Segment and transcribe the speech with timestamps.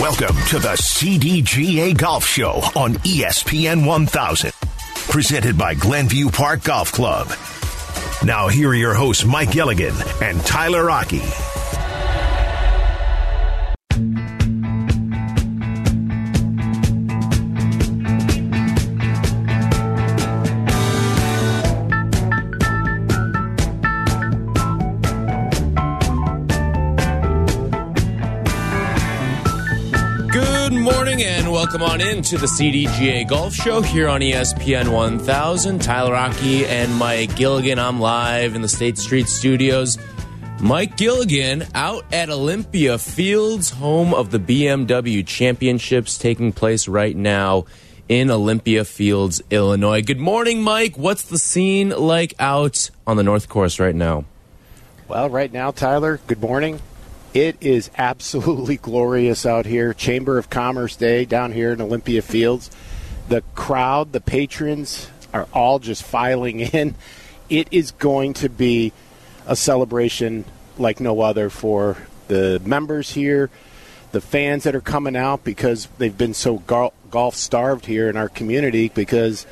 [0.00, 4.50] Welcome to the CDGA Golf Show on ESPN 1000.
[5.10, 7.28] Presented by Glenview Park Golf Club.
[8.24, 11.20] Now, here are your hosts, Mike Gilligan and Tyler Aki.
[31.70, 35.80] Welcome on in to the CDGA Golf Show here on ESPN 1000.
[35.80, 37.78] Tyler Aki and Mike Gilligan.
[37.78, 39.96] I'm live in the State Street Studios.
[40.60, 47.66] Mike Gilligan out at Olympia Fields, home of the BMW Championships taking place right now
[48.08, 50.02] in Olympia Fields, Illinois.
[50.02, 50.98] Good morning, Mike.
[50.98, 54.24] What's the scene like out on the North Course right now?
[55.06, 56.80] Well, right now, Tyler, good morning.
[57.32, 59.94] It is absolutely glorious out here.
[59.94, 62.70] Chamber of Commerce Day down here in Olympia Fields.
[63.28, 66.96] The crowd, the patrons are all just filing in.
[67.48, 68.92] It is going to be
[69.46, 70.44] a celebration
[70.78, 71.96] like no other for
[72.28, 73.50] the members here,
[74.12, 78.28] the fans that are coming out because they've been so golf starved here in our
[78.28, 79.46] community because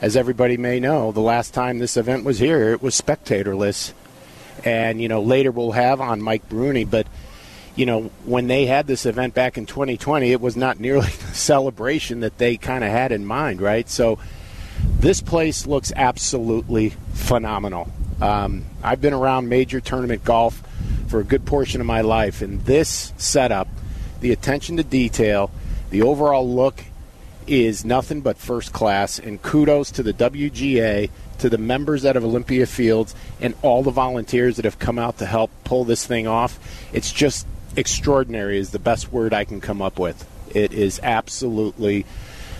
[0.00, 3.92] as everybody may know, the last time this event was here, it was spectatorless
[4.64, 6.84] and you know later we'll have on Mike Bruni.
[6.84, 7.03] But
[7.76, 11.34] you know when they had this event back in 2020, it was not nearly the
[11.34, 13.88] celebration that they kind of had in mind, right?
[13.88, 14.18] So
[14.98, 17.90] this place looks absolutely phenomenal.
[18.20, 20.62] Um, I've been around major tournament golf
[21.08, 23.68] for a good portion of my life, and this setup,
[24.20, 25.50] the attention to detail,
[25.90, 26.82] the overall look
[27.46, 29.18] is nothing but first class.
[29.18, 33.90] And kudos to the WGA, to the members out of Olympia Fields, and all the
[33.90, 36.58] volunteers that have come out to help pull this thing off.
[36.92, 40.28] It's just extraordinary, is the best word I can come up with.
[40.54, 42.06] It is absolutely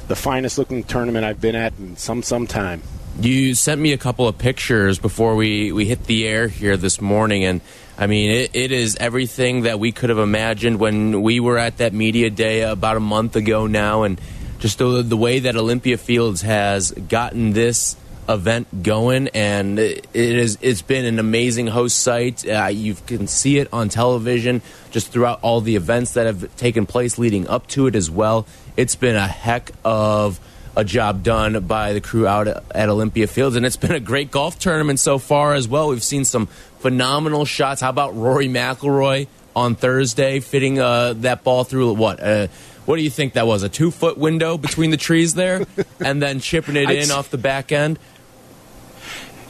[0.09, 2.83] the finest looking tournament I've been at in some some time.
[3.21, 7.01] You sent me a couple of pictures before we, we hit the air here this
[7.01, 7.61] morning, and
[7.97, 11.79] I mean, it, it is everything that we could have imagined when we were at
[11.79, 14.21] that media day about a month ago now, and
[14.59, 17.95] just the, the way that Olympia Fields has gotten this
[18.29, 22.49] event going, and it is it's been an amazing host site.
[22.49, 26.87] Uh, you can see it on television just throughout all the events that have taken
[26.87, 28.47] place leading up to it as well.
[28.77, 30.41] It's been a heck of
[30.77, 34.31] a job done by the crew out at Olympia Fields, and it's been a great
[34.31, 35.89] golf tournament so far as well.
[35.89, 36.47] We've seen some
[36.81, 37.81] phenomenal shots.
[37.81, 42.21] How about Rory McIlroy on Thursday, fitting uh, that ball through what?
[42.21, 42.49] Uh,
[42.87, 43.63] what do you think that was?
[43.63, 45.65] A two foot window between the trees there,
[46.01, 47.99] and then chipping it in off the back end.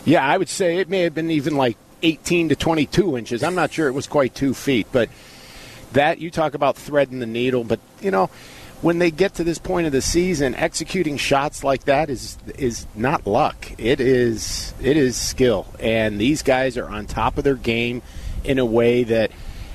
[0.05, 3.43] Yeah, I would say it may have been even like 18 to 22 inches.
[3.43, 5.09] I'm not sure it was quite two feet, but
[5.93, 7.65] that you talk about threading the needle.
[7.65, 8.29] But you know,
[8.83, 12.87] when they get to this point of the season, executing shots like that is is
[12.95, 13.73] not luck.
[13.79, 18.03] It is it is skill, and these guys are on top of their game
[18.45, 19.31] in a way that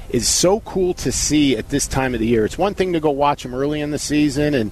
[0.10, 2.46] is so cool to see at this time of the year.
[2.46, 4.72] It's one thing to go watch them early in the season, and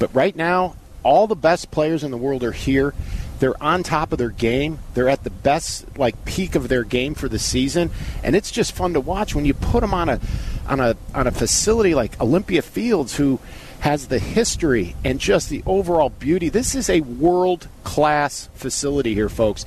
[0.00, 0.74] but right now,
[1.04, 2.92] all the best players in the world are here.
[3.38, 4.78] They're on top of their game.
[4.94, 7.90] They're at the best like peak of their game for the season,
[8.22, 10.20] and it's just fun to watch when you put them on a
[10.66, 13.38] on a on a facility like Olympia Fields, who
[13.80, 16.48] has the history and just the overall beauty.
[16.48, 19.66] This is a world class facility here, folks.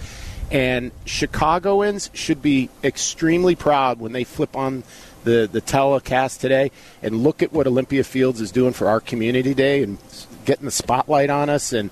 [0.51, 4.83] And Chicagoans should be extremely proud when they flip on
[5.23, 6.71] the, the telecast today
[7.03, 9.99] and look at what Olympia Fields is doing for our community day and
[10.45, 11.71] getting the spotlight on us.
[11.71, 11.91] And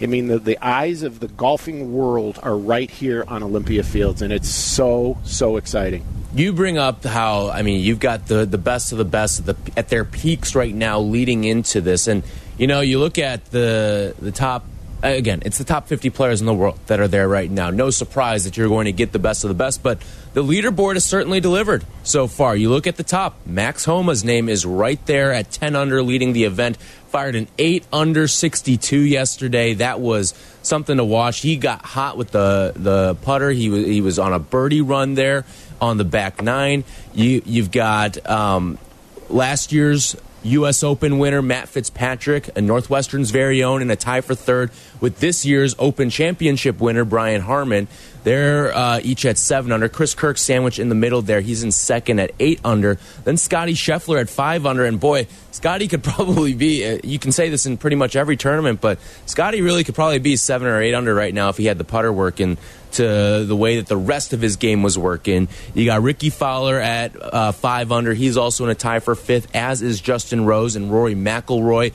[0.00, 4.22] I mean, the, the eyes of the golfing world are right here on Olympia Fields,
[4.22, 6.04] and it's so, so exciting.
[6.34, 9.46] You bring up how I mean you've got the the best of the best at,
[9.46, 12.24] the, at their peaks right now leading into this, and
[12.58, 14.66] you know you look at the the top
[15.02, 17.70] again, it's the top 50 players in the world that are there right now.
[17.70, 19.98] No surprise that you're going to get the best of the best, but
[20.34, 22.56] the leaderboard has certainly delivered so far.
[22.56, 26.32] You look at the top, Max Homa's name is right there at 10 under leading
[26.32, 26.76] the event.
[27.08, 29.74] Fired an 8 under 62 yesterday.
[29.74, 31.40] That was something to watch.
[31.40, 33.50] He got hot with the the putter.
[33.50, 35.44] He was he was on a birdie run there
[35.80, 36.84] on the back nine.
[37.14, 38.76] You you've got um,
[39.30, 40.82] last year's U.S.
[40.82, 44.70] Open winner Matt Fitzpatrick, a Northwestern's very own, and a tie for third
[45.00, 47.88] with this year's Open Championship winner Brian Harman.
[48.24, 49.88] They're uh, each at seven under.
[49.88, 51.40] Chris Kirk sandwich in the middle there.
[51.40, 52.98] He's in second at eight under.
[53.22, 54.84] Then Scotty Scheffler at five under.
[54.84, 58.36] And boy, Scotty could probably be, uh, you can say this in pretty much every
[58.36, 61.66] tournament, but Scotty really could probably be seven or eight under right now if he
[61.66, 62.56] had the putter working
[62.96, 65.48] to the way that the rest of his game was working.
[65.74, 68.14] You got Rickie Fowler at uh, five under.
[68.14, 71.92] He's also in a tie for fifth, as is Justin Rose and Rory McIlroy.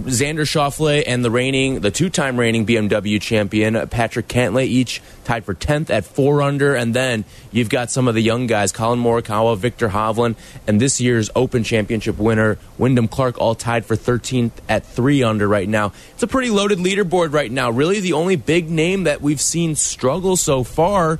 [0.00, 5.54] Xander Schauffele and the reigning, the two-time reigning BMW champion Patrick Cantlay each tied for
[5.54, 9.56] 10th at four under, and then you've got some of the young guys, Collin Morikawa,
[9.58, 10.36] Viktor Hovland,
[10.66, 15.46] and this year's Open Championship winner Wyndham Clark, all tied for 13th at three under
[15.46, 15.92] right now.
[16.14, 17.70] It's a pretty loaded leaderboard right now.
[17.70, 21.18] Really, the only big name that we've seen struggle so far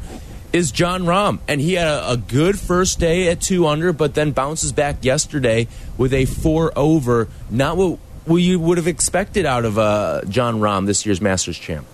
[0.53, 1.41] is Jon Rahm.
[1.47, 5.05] And he had a, a, good first day at two under, but then bounces back
[5.05, 5.67] yesterday
[5.97, 7.29] with a four over.
[7.51, 11.87] Not what you would have expected out of uh, Jon Rahm, this year's Masters champ.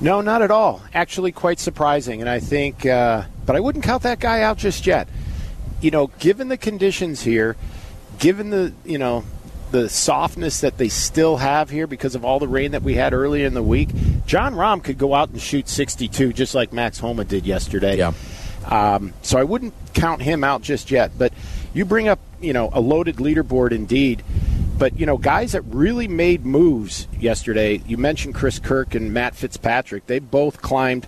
[0.00, 0.82] No, not at all.
[0.92, 2.20] Actually, quite surprising.
[2.20, 5.08] And I think, uh, but I wouldn't count that guy out just yet.
[5.80, 7.56] You know, given the conditions here,
[8.18, 9.24] given the, you know,
[9.70, 13.12] the softness that they still have here because of all the rain that we had
[13.12, 13.90] early in the week,
[14.26, 17.96] Jon Rahm could go out and shoot 62 just like Max Homa did yesterday.
[17.98, 18.12] Yeah.
[18.66, 21.12] Um, so I wouldn't count him out just yet.
[21.16, 21.32] But
[21.72, 24.22] you bring up, you know, a loaded leaderboard indeed.
[24.78, 27.82] But you know, guys that really made moves yesterday.
[27.86, 30.06] You mentioned Chris Kirk and Matt Fitzpatrick.
[30.06, 31.06] They both climbed.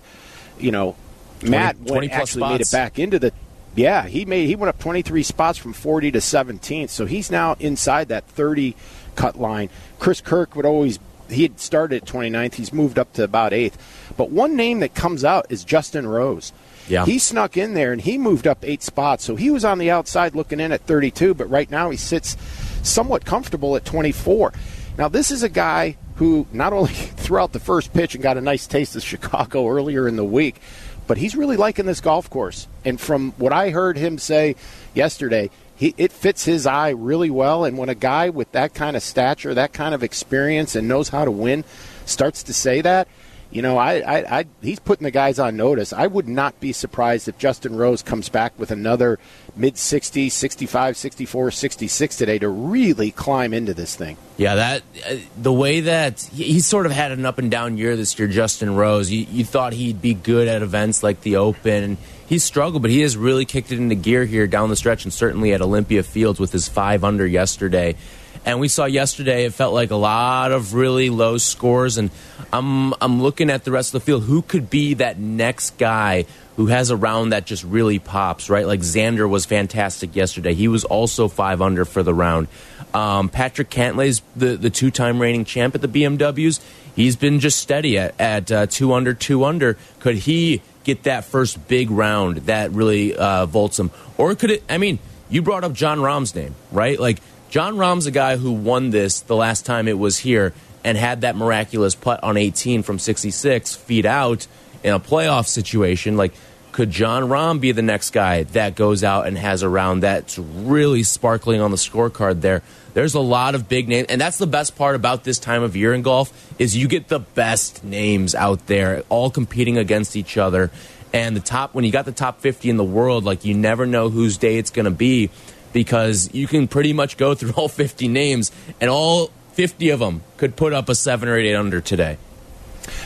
[0.59, 0.95] You know,
[1.39, 2.51] 20, Matt went, actually spots.
[2.51, 3.31] made it back into the.
[3.75, 7.55] Yeah, he made he went up 23 spots from 40 to 17th, so he's now
[7.59, 8.75] inside that 30
[9.15, 9.69] cut line.
[9.99, 10.99] Chris Kirk would always
[11.29, 12.55] he had started at 29th.
[12.55, 13.77] He's moved up to about eighth.
[14.17, 16.51] But one name that comes out is Justin Rose.
[16.87, 17.05] Yeah.
[17.05, 19.23] He snuck in there and he moved up eight spots.
[19.23, 22.35] So he was on the outside looking in at 32, but right now he sits
[22.83, 24.53] somewhat comfortable at 24.
[24.97, 28.37] Now, this is a guy who not only threw out the first pitch and got
[28.37, 30.61] a nice taste of Chicago earlier in the week,
[31.07, 32.67] but he's really liking this golf course.
[32.85, 34.55] And from what I heard him say
[34.93, 37.63] yesterday, he, it fits his eye really well.
[37.63, 41.09] And when a guy with that kind of stature, that kind of experience, and knows
[41.09, 41.63] how to win
[42.05, 43.07] starts to say that,
[43.51, 45.91] you know, I, I, I, he's putting the guys on notice.
[45.91, 49.17] I would not be surprised if Justin Rose comes back with another
[49.55, 54.17] mid 60s, 65, 64, 66 today to really climb into this thing.
[54.37, 57.95] Yeah, that uh, the way that he, sort of had an up and down year
[57.95, 59.09] this year, Justin Rose.
[59.09, 61.97] You, you thought he'd be good at events like the Open,
[62.27, 65.13] he's struggled, but he has really kicked it into gear here down the stretch, and
[65.13, 67.95] certainly at Olympia Fields with his five under yesterday.
[68.45, 71.97] And we saw yesterday it felt like a lot of really low scores.
[71.97, 72.09] And
[72.51, 74.23] I'm I'm looking at the rest of the field.
[74.23, 76.25] Who could be that next guy
[76.59, 78.67] who has a round that just really pops, right?
[78.67, 80.53] Like Xander was fantastic yesterday.
[80.53, 82.49] He was also five under for the round.
[82.93, 86.59] Um, Patrick Cantlay's the, the two time reigning champ at the BMWs.
[86.97, 89.77] He's been just steady at, at uh, two under, two under.
[89.99, 93.91] Could he get that first big round that really uh, vaults him?
[94.17, 94.99] Or could it, I mean,
[95.29, 96.99] you brought up Jon Rahm's name, right?
[96.99, 97.19] Like,
[97.49, 100.53] Jon Rahm's a guy who won this the last time it was here
[100.83, 104.45] and had that miraculous putt on 18 from 66 feet out
[104.83, 106.15] in a playoff situation.
[106.15, 106.33] Like,
[106.71, 110.37] could Jon Rahm be the next guy that goes out and has a round that's
[110.37, 112.61] really sparkling on the scorecard there?
[112.93, 115.75] There's a lot of big names, and that's the best part about this time of
[115.75, 120.37] year in golf is you get the best names out there, all competing against each
[120.37, 120.69] other.
[121.11, 123.87] And the top, when you got the top 50 in the world, like you never
[123.87, 125.31] know whose day it's going to be
[125.73, 130.23] because you can pretty much go through all 50 names and all 50 of them
[130.37, 132.17] could put up a 7 or 8 under today.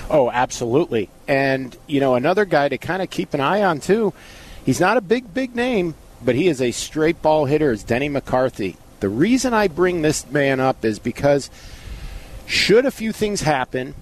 [0.10, 1.10] Oh, absolutely.
[1.28, 4.14] And, you know, another guy to kind of keep an eye on, too,
[4.66, 8.10] he's not a big, big name, but he is a straight ball hitter, is Denny
[8.10, 8.78] McCarthy.
[9.00, 11.50] The reason I bring this man up is because
[12.46, 13.96] should a few things happen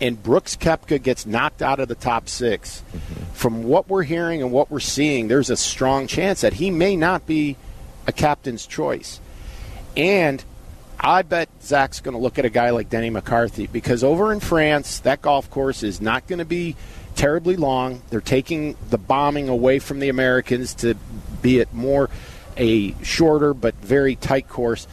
[0.00, 3.24] and Brooks Koepka gets knocked out of the top 6 mm-hmm.
[3.32, 6.96] from what we're hearing and what we're seeing, there's a strong chance that he may
[6.96, 7.56] not be
[8.06, 9.20] a captain's choice.
[9.96, 10.44] And
[10.98, 14.40] I bet Zach's going to look at a guy like Denny McCarthy because over in
[14.40, 16.76] France, that golf course is not going to be
[17.14, 18.02] terribly long.
[18.10, 20.94] They're taking the bombing away from the Americans to
[21.42, 22.10] be it more
[22.56, 24.86] a shorter but very tight course.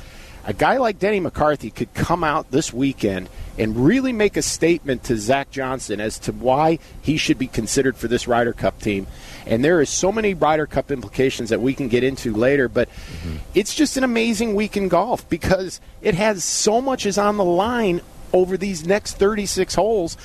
[0.46, 5.04] A guy like Denny McCarthy could come out this weekend and really make a statement
[5.06, 9.08] to Zach Johnson as to why he should be considered for this Ryder Cup team.
[9.46, 12.90] And there is so many Ryder Cup implications that we can get into later, but
[12.90, 13.38] mm-hmm.
[13.56, 17.46] it's just an amazing week in golf because it has so much is on the
[17.46, 18.02] line
[18.34, 20.18] over these next 36 holes.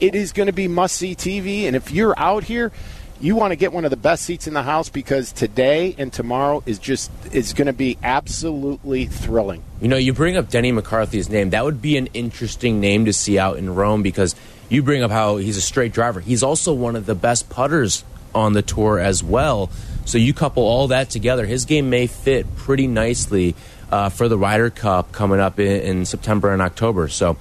[0.00, 2.70] It is going to be must see TV, and if you're out here,
[3.20, 6.12] you want to get one of the best seats in the house because today and
[6.12, 9.62] tomorrow is just is going to be absolutely thrilling.
[9.80, 11.50] You know, you bring up Denny McCarthy's name.
[11.50, 14.34] That would be an interesting name to see out in Rome because
[14.68, 16.20] you bring up how he's a straight driver.
[16.20, 18.04] He's also one of the best putters
[18.34, 19.70] on the tour as well.
[20.04, 23.54] So you couple all that together, his game may fit pretty nicely
[23.90, 27.08] uh, for the Ryder Cup coming up in, in September and October.
[27.08, 27.36] So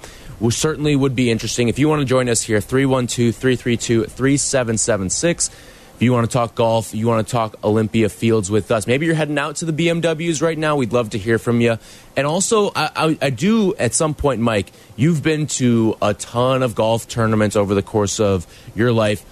[0.49, 1.69] certainly would be interesting.
[1.69, 5.49] If you want to join us here, 312 332 3776.
[5.95, 8.85] If you want to talk golf, you want to talk Olympia Fields with us.
[8.85, 10.75] Maybe you're heading out to the BMWs right now.
[10.75, 11.77] We'd love to hear from you.
[12.17, 16.63] And also, I, I, I, do at some point, Mike, you've been to a ton
[16.63, 19.25] of golf tournaments over the course of your life.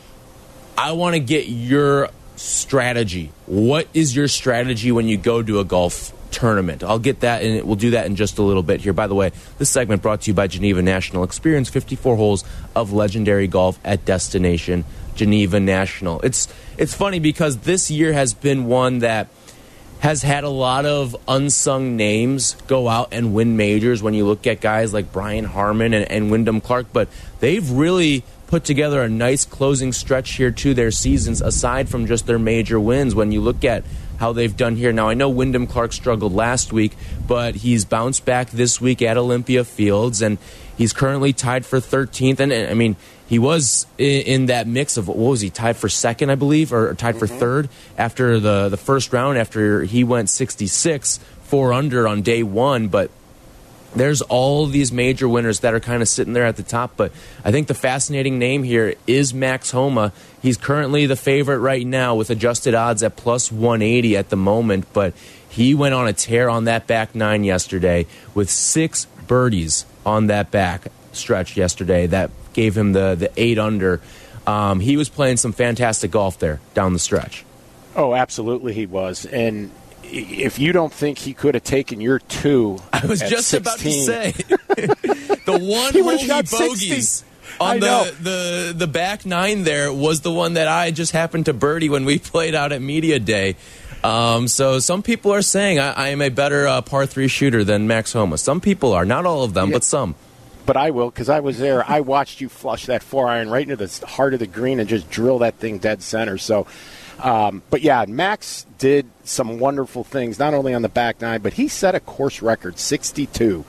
[0.78, 3.34] I want to get your strategy.
[3.46, 6.84] What is your strategy when you go to a golf tournament?
[6.84, 8.92] I'll get that, and we'll do that in just a little bit here.
[8.92, 11.24] By the way, this segment brought to you by Geneva National.
[11.24, 12.44] Experience 54 holes
[12.76, 14.84] of legendary golf at Destination
[15.16, 16.20] Geneva National.
[16.22, 16.48] It's
[16.78, 19.28] it's funny because this year has been one that
[20.00, 24.46] has had a lot of unsung names go out and win majors when you look
[24.46, 27.08] at guys like Brian Harman and, and Wyndham Clark, but
[27.40, 32.28] they've really put together a nice closing stretch here to their seasons aside from just
[32.28, 33.16] their major wins.
[33.16, 33.86] When you look at
[34.24, 34.94] how they've done here.
[34.94, 36.94] Now, I know Wyndham Clark struggled last week,
[37.28, 40.38] but he's bounced back this week at Olympia Fields, and
[40.78, 42.40] he's currently tied for 13th.
[42.40, 42.96] And, I mean,
[43.28, 46.72] he was in, in, that mix of what was he tied for second, I believe,
[46.72, 47.40] or tied for mm -hmm.
[47.40, 52.88] third after the the first round after he went 66 four under on day one,
[52.88, 53.10] but.
[53.96, 57.12] There's all these major winners that are kind of sitting there at the top, but
[57.46, 60.12] I think the fascinating name here is Max Homa.
[60.42, 64.86] He's currently the favorite right now with adjusted odds at plus 180 at the moment,
[64.94, 65.14] but
[65.48, 70.50] he went on a tear on that back nine yesterday with six birdies on that
[70.50, 74.02] back stretch yesterday that gave him the the eight under.
[74.46, 77.46] Um, he was playing some fantastic golf there down the stretch.
[77.96, 79.26] Oh, absolutely, he was.
[79.26, 79.72] And
[80.04, 83.80] if you don't think he could have taken your two, I was just 16, about
[83.80, 84.32] to say
[85.46, 87.10] the one he hole he bogeys.
[87.10, 87.28] 60.
[87.60, 91.54] On the, the the back nine there was the one that I just happened to
[91.54, 93.58] birdie when we played out at media day.
[94.04, 97.64] Um, so some people are saying I, I am a better uh, par three shooter
[97.64, 98.38] than Max Homa.
[98.38, 99.76] Some people are, not all of them, yeah.
[99.76, 100.16] but some
[100.66, 101.90] but I will because I was there.
[101.90, 104.88] I watched you flush that four iron right into the heart of the green and
[104.88, 106.38] just drill that thing dead center.
[106.38, 106.68] So,
[107.20, 111.54] um, but yeah, Max did some wonderful things not only on the back nine, but
[111.54, 113.64] he set a course record 62.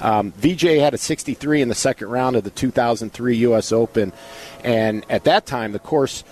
[0.00, 3.72] Um, Vijay had a 63 in the second round of the 2003 U.S.
[3.72, 4.12] Open,
[4.64, 6.24] and at that time the course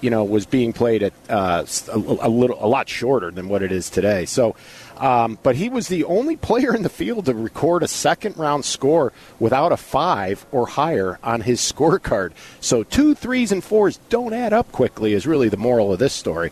[0.00, 3.62] you know, was being played at uh, a, a, little, a lot shorter than what
[3.62, 4.26] it is today.
[4.26, 4.56] So,
[4.96, 8.64] um, but he was the only player in the field to record a second round
[8.64, 12.32] score without a five or higher on his scorecard.
[12.60, 16.12] So two threes and fours don't add up quickly, is really the moral of this
[16.12, 16.50] story.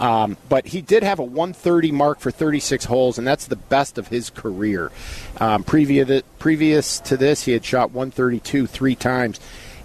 [0.00, 3.96] Um, but he did have a 130 mark for 36 holes, and that's the best
[3.96, 4.90] of his career.
[5.38, 9.38] Um, previous, previous to this, he had shot 132 three times,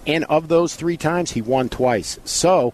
[0.07, 2.19] and of those three times, he won twice.
[2.23, 2.73] So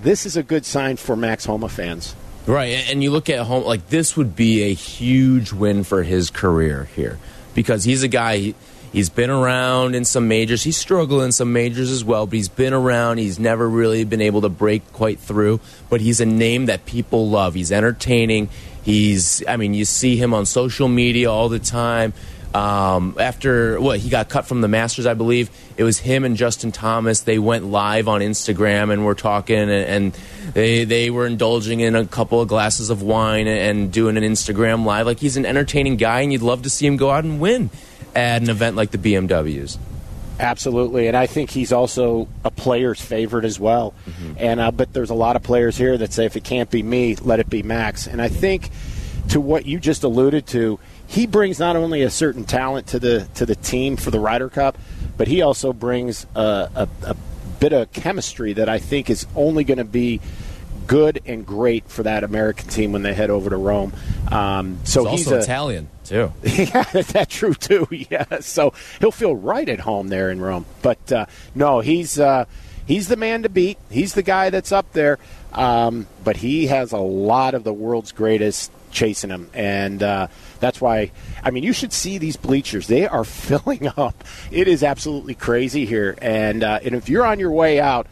[0.00, 2.14] this is a good sign for Max Homa fans.
[2.46, 6.30] Right, and you look at home like this would be a huge win for his
[6.30, 7.18] career here
[7.54, 8.54] because he's a guy.
[8.92, 10.62] He's been around in some majors.
[10.62, 13.18] He's struggled in some majors as well, but he's been around.
[13.18, 15.60] He's never really been able to break quite through.
[15.90, 17.54] But he's a name that people love.
[17.54, 18.48] He's entertaining.
[18.84, 22.12] He's, I mean, you see him on social media all the time.
[22.56, 26.38] Um, after what he got cut from the Masters, I believe it was him and
[26.38, 27.20] Justin Thomas.
[27.20, 30.12] They went live on Instagram and were talking, and, and
[30.54, 34.86] they they were indulging in a couple of glasses of wine and doing an Instagram
[34.86, 35.04] live.
[35.04, 37.68] Like he's an entertaining guy, and you'd love to see him go out and win
[38.14, 39.76] at an event like the BMWs.
[40.40, 43.92] Absolutely, and I think he's also a player's favorite as well.
[44.06, 44.50] Mm -hmm.
[44.50, 46.82] And uh, but there's a lot of players here that say if it can't be
[46.82, 48.06] me, let it be Max.
[48.06, 48.70] And I think
[49.28, 53.28] to what you just alluded to he brings not only a certain talent to the
[53.34, 54.78] to the team for the Ryder Cup,
[55.16, 57.16] but he also brings a, a, a
[57.58, 60.20] bit of chemistry that I think is only going to be
[60.86, 63.92] good and great for that American team when they head over to Rome.
[64.30, 66.32] Um, so he's, he's a, Italian too.
[66.42, 67.86] Yeah, that's true too.
[68.10, 70.66] Yeah, so he'll feel right at home there in Rome.
[70.82, 72.44] But uh, no, he's uh,
[72.86, 73.78] he's the man to beat.
[73.90, 75.18] He's the guy that's up there.
[75.52, 80.26] Um, but he has a lot of the world's greatest chasing him, and uh,
[80.60, 81.10] that's why.
[81.42, 84.24] I mean, you should see these bleachers; they are filling up.
[84.50, 88.06] It is absolutely crazy here, and uh, and if you're on your way out.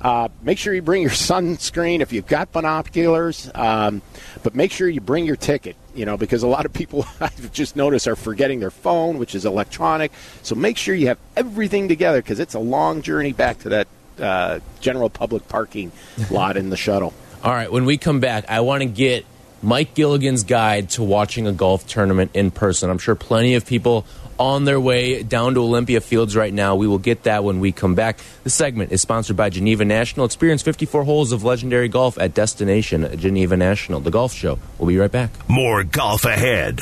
[0.00, 4.00] Uh, make sure you bring your sunscreen if you've got binoculars, um,
[4.44, 5.74] but make sure you bring your ticket.
[5.92, 9.34] You know, because a lot of people I've just noticed are forgetting their phone, which
[9.34, 10.12] is electronic.
[10.42, 13.88] So make sure you have everything together because it's a long journey back to that
[14.20, 15.90] uh, general public parking
[16.30, 17.12] lot in the shuttle.
[17.42, 19.24] All right, when we come back, I want to get
[19.62, 22.90] Mike Gilligan's guide to watching a golf tournament in person.
[22.90, 24.06] I'm sure plenty of people
[24.38, 26.76] on their way down to Olympia Fields right now.
[26.76, 28.20] We will get that when we come back.
[28.44, 30.26] This segment is sponsored by Geneva National.
[30.26, 34.00] Experience 54 holes of legendary golf at Destination Geneva National.
[34.00, 34.58] The Golf Show.
[34.78, 35.30] We'll be right back.
[35.48, 36.78] More golf ahead.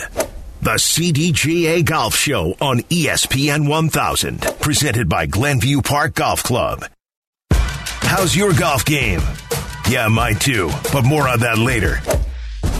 [0.60, 6.84] The CDGA Golf Show on ESPN 1000, presented by Glenview Park Golf Club.
[7.50, 9.20] How's your golf game?
[9.88, 12.00] Yeah, mine too, but more on that later.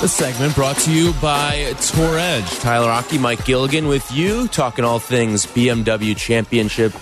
[0.00, 2.48] This segment brought to you by Tour Edge.
[2.60, 6.94] Tyler Aki, Mike Gilligan with you, talking all things BMW Championship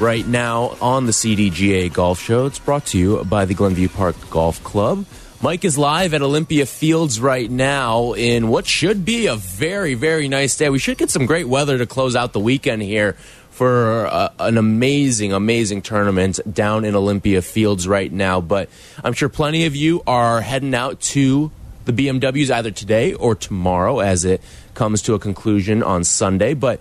[0.00, 2.46] right now on the CDGA Golf Show.
[2.46, 5.04] It's brought to you by the Glenview Park Golf Club.
[5.42, 10.26] Mike is live at Olympia Fields right now in what should be a very, very
[10.26, 10.70] nice day.
[10.70, 13.18] We should get some great weather to close out the weekend here
[13.50, 18.40] for uh, an amazing, amazing tournament down in Olympia Fields right now.
[18.40, 18.70] But
[19.04, 21.50] I'm sure plenty of you are heading out to
[21.84, 24.40] the BMWs either today or tomorrow as it
[24.74, 26.54] comes to a conclusion on Sunday.
[26.54, 26.80] But,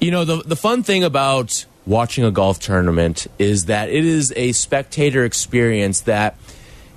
[0.00, 4.32] you know, the, the fun thing about watching a golf tournament is that it is
[4.36, 6.36] a spectator experience that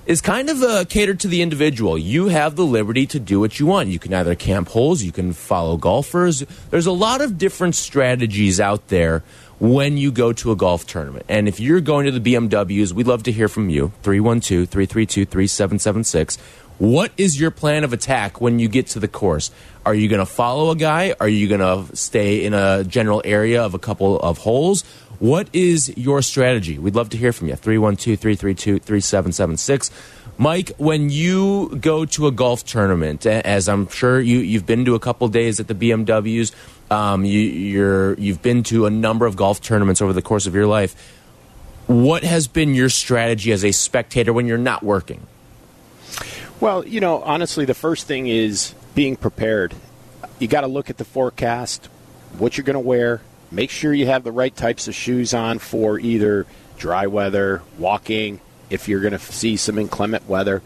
[0.06, 1.98] is kind of uh, catered to the individual.
[1.98, 3.88] You have the liberty to do what you want.
[3.88, 6.40] You can either camp holes, you can follow golfers.
[6.70, 9.24] There's a lot of different strategies out there
[9.58, 11.24] when you go to a golf tournament.
[11.28, 13.92] And if you're going to the BMWs, we'd love to hear from you.
[14.02, 16.38] 312 332 3776.
[16.78, 19.50] What is your plan of attack when you get to the course?
[19.86, 21.14] Are you going to follow a guy?
[21.20, 24.82] Are you going to stay in a general area of a couple of holes?
[25.18, 26.78] What is your strategy?
[26.78, 27.56] We'd love to hear from you.
[27.56, 29.90] 312 332 3776.
[30.36, 34.94] Mike, when you go to a golf tournament, as I'm sure you, you've been to
[34.94, 36.52] a couple days at the BMWs,
[36.90, 40.66] um, you, you've been to a number of golf tournaments over the course of your
[40.66, 40.94] life.
[41.86, 45.26] What has been your strategy as a spectator when you're not working?
[46.60, 49.74] Well, you know, honestly, the first thing is being prepared.
[50.38, 51.86] You got to look at the forecast,
[52.38, 53.20] what you're going to wear,
[53.50, 56.46] make sure you have the right types of shoes on for either
[56.78, 58.40] dry weather, walking,
[58.70, 60.62] if you're going to see some inclement weather.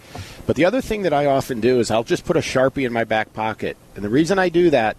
[0.47, 2.93] But the other thing that I often do is I'll just put a Sharpie in
[2.93, 3.77] my back pocket.
[3.95, 4.97] And the reason I do that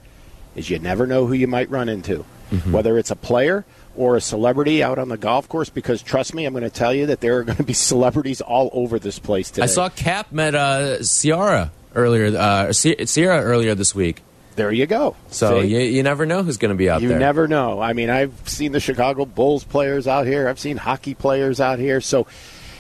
[0.56, 2.72] is you never know who you might run into, mm-hmm.
[2.72, 6.46] whether it's a player or a celebrity out on the golf course because trust me,
[6.46, 9.20] I'm going to tell you that there are going to be celebrities all over this
[9.20, 9.64] place today.
[9.64, 14.22] I saw Cap met uh, Ciara earlier, uh, Ciara earlier this week.
[14.56, 15.16] There you go.
[15.30, 17.18] So you, you, never know who's going to be out you there.
[17.18, 17.82] You never know.
[17.82, 20.48] I mean, I've seen the Chicago Bulls players out here.
[20.48, 22.02] I've seen hockey players out here.
[22.02, 22.28] So,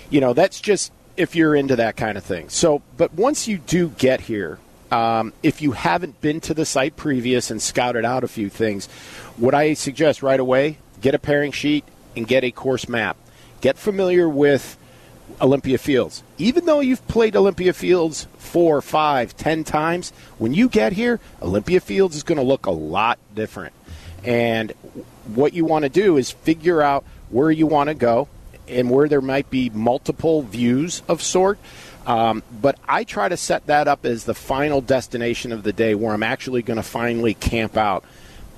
[0.10, 2.50] you know, that's just if you're into that kind of thing.
[2.50, 4.60] So, but once you do get here,
[4.92, 8.88] um, if you haven't been to the site previous and scouted out a few things,
[9.38, 11.84] what I suggest right away get a pairing sheet,
[12.16, 13.18] and get a course map.
[13.62, 14.78] Get familiar with
[15.40, 16.24] Olympia Fields.
[16.38, 21.80] Even though you've played Olympia Fields four, five, ten times, when you get here, Olympia
[21.80, 23.74] Fields is going to look a lot different.
[24.24, 24.72] And
[25.34, 28.28] what you want to do is figure out where you want to go
[28.68, 31.60] and where there might be multiple views of sort.
[32.06, 35.96] Um, but I try to set that up as the final destination of the day
[35.96, 38.04] where I'm actually going to finally camp out.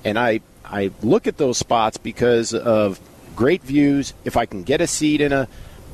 [0.02, 0.40] And I
[0.74, 2.98] I look at those spots because of
[3.36, 4.12] great views.
[4.24, 5.46] If I can get a seat in a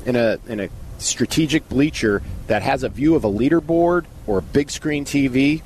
[0.07, 4.41] in a in a strategic bleacher that has a view of a leaderboard or a
[4.41, 5.61] big screen TV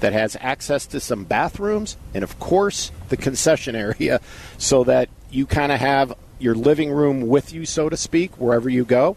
[0.00, 4.20] that has access to some bathrooms and of course the concession area
[4.58, 8.68] so that you kind of have your living room with you so to speak wherever
[8.68, 9.16] you go.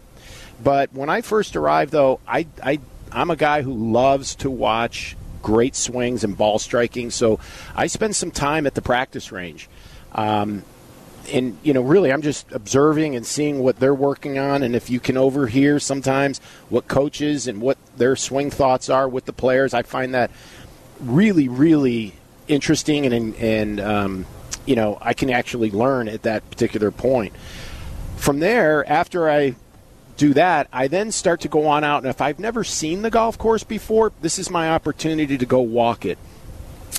[0.63, 2.79] But when I first arrived though, I I
[3.11, 7.11] I'm a guy who loves to watch great swings and ball striking.
[7.11, 7.39] So
[7.75, 9.69] I spend some time at the practice range.
[10.13, 10.63] Um,
[11.31, 14.89] and you know really i'm just observing and seeing what they're working on and if
[14.89, 19.73] you can overhear sometimes what coaches and what their swing thoughts are with the players
[19.73, 20.31] i find that
[20.99, 22.13] really really
[22.47, 24.25] interesting and and um,
[24.65, 27.33] you know i can actually learn at that particular point
[28.17, 29.55] from there after i
[30.21, 32.03] do that, I then start to go on out.
[32.03, 35.61] And if I've never seen the golf course before, this is my opportunity to go
[35.61, 36.19] walk it.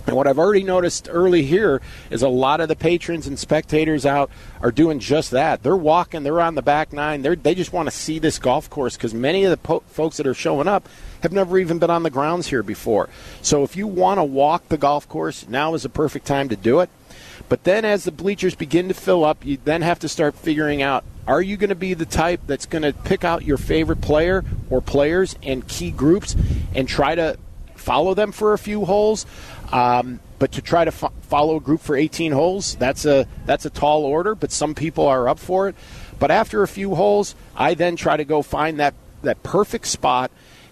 [0.09, 1.81] And what I've already noticed early here
[2.11, 4.29] is a lot of the patrons and spectators out
[4.61, 5.63] are doing just that.
[5.63, 8.69] They're walking, they're on the back nine, they they just want to see this golf
[8.69, 10.89] course because many of the po- folks that are showing up
[11.23, 13.09] have never even been on the grounds here before.
[13.41, 16.57] So if you want to walk the golf course, now is the perfect time to
[16.57, 16.91] do it.
[17.53, 20.81] But then as the bleachers begin to fill up, you then have to start figuring
[20.81, 24.01] out are you going to be the type that's going to pick out your favorite
[24.01, 26.35] player or players and key groups
[26.75, 27.37] and try to
[27.75, 29.27] follow them for a few holes?
[29.71, 33.67] Um, but to try to fo- follow a group for 18 holes, that's a that's
[33.67, 34.35] a tall order.
[34.35, 35.75] But some people are up for it.
[36.19, 40.31] But after a few holes, I then try to go find that that perfect spot,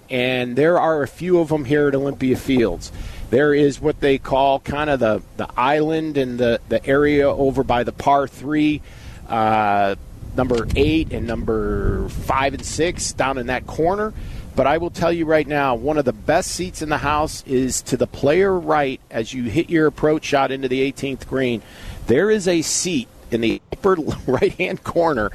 [0.08, 2.90] and there are a few of them here at Olympia Fields.
[3.30, 7.62] There is what they call kind of the, the island and the, the area over
[7.62, 8.82] by the par three,
[9.28, 9.94] uh,
[10.36, 14.12] number eight and number five and six down in that corner.
[14.56, 17.44] But I will tell you right now, one of the best seats in the house
[17.46, 21.62] is to the player right as you hit your approach shot into the 18th green.
[22.08, 23.94] There is a seat in the upper
[24.26, 25.30] right hand corner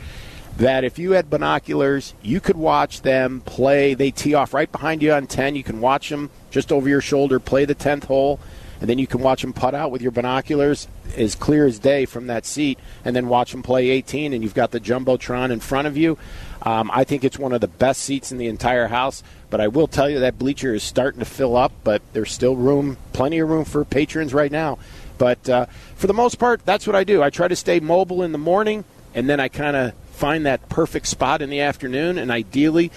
[0.58, 3.94] that if you had binoculars, you could watch them play.
[3.94, 5.56] They tee off right behind you on 10.
[5.56, 8.40] You can watch them just over your shoulder play the 10th hole,
[8.80, 10.88] and then you can watch them putt out with your binoculars
[11.18, 14.54] as clear as day from that seat, and then watch them play 18, and you've
[14.54, 16.18] got the Jumbotron in front of you.
[16.62, 19.68] Um, I think it's one of the best seats in the entire house, but I
[19.68, 23.40] will tell you that bleacher is starting to fill up, but there's still room, plenty
[23.40, 24.80] of room for patrons right now.
[25.18, 25.66] But uh,
[25.98, 27.22] for the most part, that's what I do.
[27.22, 30.70] I try to stay mobile in the morning, and then I kind of find that
[30.70, 32.92] perfect spot in the afternoon, and ideally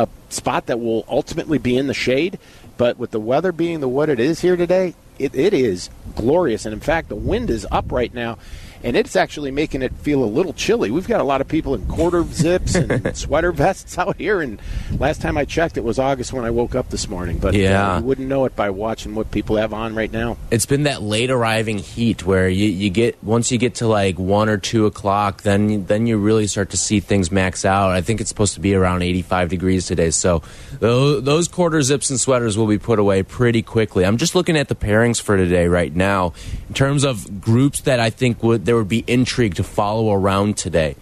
[0.00, 2.38] a spot that will ultimately be in the shade.
[2.80, 6.64] But with the weather being the what it is here today, it, it is glorious.
[6.64, 8.38] And in fact, the wind is up right now
[8.82, 10.90] and it's actually making it feel a little chilly.
[10.90, 14.60] We've got a lot of people in quarter zips and sweater vests out here, and
[14.98, 17.38] last time I checked, it was August when I woke up this morning.
[17.38, 17.94] But uh, yeah.
[17.94, 20.36] Uh, you wouldn't know it by watching what people have on right now.
[20.50, 24.18] It's been that late arriving heat where you, you get once you get to like
[24.18, 27.90] one or two o'clock, then then you really start to see things max out.
[27.90, 30.42] I think it's supposed to be around 85 degrees today, so
[30.78, 34.04] those, those quarter zips and sweaters will be put away pretty quickly.
[34.04, 36.32] I'm just looking at the pairings for today right now
[36.68, 40.56] in terms of groups that I think would there would be intrigue to follow around
[40.56, 40.94] today.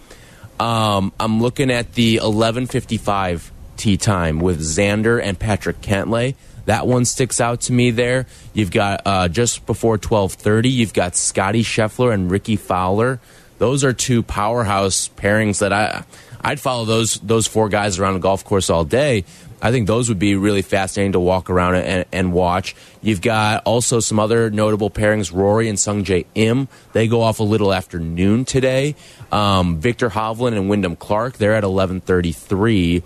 [0.59, 6.35] Um, I'm looking at the 11:55 tee time with Xander and Patrick Cantlay.
[6.64, 8.24] That one sticks out to me there.
[8.54, 10.72] You've got uh, just before 12:30.
[10.72, 13.20] You've got Scotty Scheffler and Rickie Fowler.
[13.59, 16.04] Those are two powerhouse pairings that I
[16.40, 19.26] I'd follow those those four guys around the golf course all day.
[19.60, 22.76] I think those would be really fascinating to walk around and, and, watch.
[23.02, 26.68] You've got also some other notable pairings, Rory and Sungjae Im.
[26.92, 28.94] They go off a little after noon today.
[29.32, 33.02] Um, Viktor Hovland and Wyndham Clark, they're at 1133.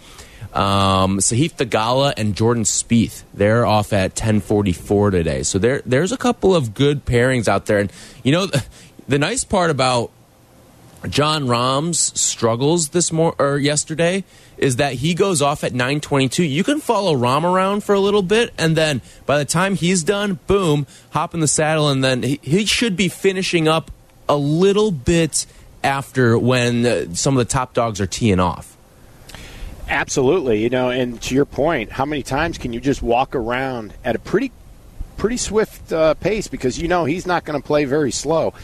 [0.52, 5.42] Um, Sahith Theegala and Jordan Spieth, they're off at 1044 today.
[5.44, 7.78] So there, there's a couple of good pairings out there.
[7.78, 7.90] And,
[8.22, 8.64] you know, the,
[9.08, 10.10] the nice part about
[11.08, 14.24] Jon Rahm's struggles this mor- or yesterday
[14.62, 16.48] is that he goes off at 9:22.
[16.48, 20.04] You can follow Rahm around for a little bit, and then by the time he's
[20.04, 23.90] done, boom, hop in the saddle, and then he, he should be finishing up
[24.28, 25.46] a little bit
[25.82, 28.76] after when uh, some of the top dogs are teeing off.
[29.88, 33.92] Absolutely, you know, and to your point, how many times can you just walk around
[34.04, 34.52] at a pretty,
[35.16, 38.54] pretty swift uh, pace because you know he's not going to play very slow,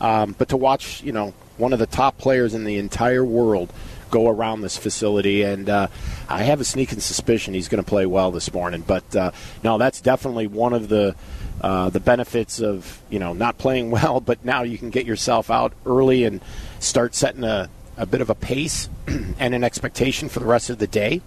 [0.00, 3.72] um, but to watch, you know, one of the top players in the entire world
[4.10, 5.42] go around this facility.
[5.42, 5.88] And uh,
[6.28, 8.82] I have a sneaking suspicion he's going to play well this morning.
[8.86, 9.30] But uh,
[9.62, 11.14] no, that's definitely one of the
[11.60, 14.20] uh, the benefits of you know not playing well.
[14.20, 16.40] But now you can get yourself out early and
[16.80, 20.78] start setting a, a bit of a pace and an expectation for the rest of
[20.78, 21.20] the day.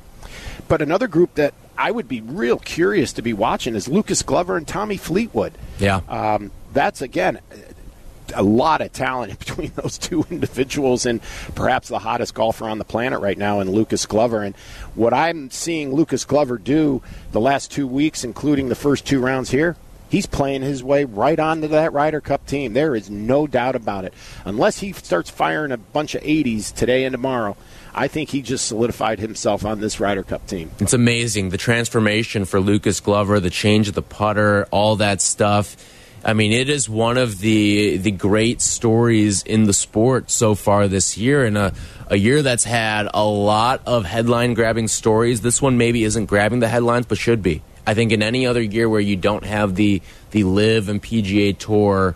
[0.68, 4.56] But another group that I would be real curious to be watching is Lucas Glover
[4.56, 5.54] and Tommy Fleetwood.
[5.80, 6.02] Yeah.
[6.08, 7.40] Um, that's again
[8.36, 11.22] a lot of talent between those two individuals and
[11.56, 14.44] perhaps the hottest golfer on the planet right now in Lucas Glover.
[14.44, 14.56] And
[14.96, 19.52] what I'm seeing Lucas Glover do the last two weeks, including the first two rounds
[19.52, 19.78] here,
[20.10, 22.74] he's playing his way right onto that Ryder Cup team.
[22.74, 24.14] There is no doubt about it.
[24.46, 27.56] Unless he starts firing a bunch of 80s today and tomorrow,
[27.94, 30.72] I think he just solidified himself on this Ryder Cup team.
[30.80, 35.76] It's amazing the transformation for Lucas Glover, the change of the putter, all that stuff
[36.24, 40.88] I mean, it is one of the the great stories in the sport so far
[40.88, 41.74] this year, and a
[42.08, 45.42] a year that's had a lot of headline grabbing stories.
[45.42, 47.64] This one maybe isn't grabbing the headlines, but should be.
[47.88, 51.58] I think in any other year where you don't have the the LIV and PGA
[51.58, 52.16] Tour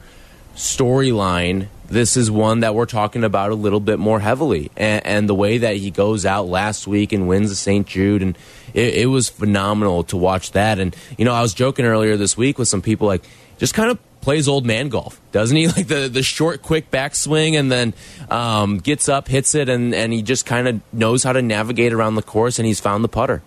[0.56, 4.72] storyline, this is one that we're talking about a little bit more heavily.
[4.78, 7.86] And, and, the way that he goes out last week and wins the St.
[7.86, 8.38] Jude, and
[8.74, 10.80] it, it was phenomenal to watch that.
[10.80, 13.24] And you know, I was joking earlier this week with some people like
[13.58, 15.68] just kind of plays old man golf, doesn't he?
[15.76, 17.94] Like the, the short, quick backswing and then
[18.30, 21.94] um, gets up, hits it, and, and he just kind of knows how to navigate
[21.94, 23.42] around the course, and he's found the putter.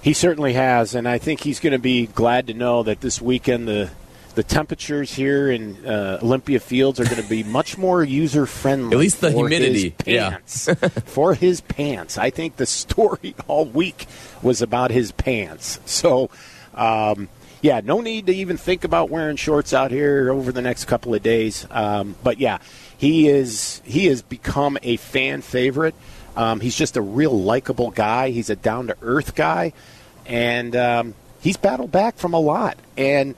[0.00, 3.20] He certainly has, and I think he's going to be glad to know that this
[3.20, 3.90] weekend the
[4.36, 8.94] the temperatures here in uh, Olympia Fields are going to be much more user friendly.
[8.94, 10.74] At least the humidity, pants, yeah.
[11.06, 12.18] for his pants.
[12.18, 14.06] I think the story all week
[14.42, 15.80] was about his pants.
[15.86, 16.30] So,
[16.74, 17.28] um,
[17.66, 21.12] yeah, no need to even think about wearing shorts out here over the next couple
[21.16, 21.66] of days.
[21.72, 22.58] Um, but yeah,
[22.96, 25.96] he is he has become a fan favorite.
[26.36, 28.30] Um, he's just a real likable guy.
[28.30, 29.72] He's a down to earth guy,
[30.26, 32.78] and um, he's battled back from a lot.
[32.96, 33.34] And